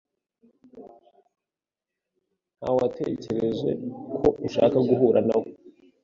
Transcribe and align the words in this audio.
Nawetekereje 2.59 3.69
ko 4.19 4.27
ushaka 4.45 4.77
guhura 4.87 5.19
nawe. 5.27 5.47